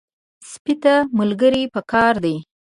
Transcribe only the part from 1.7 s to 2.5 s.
پکار دي.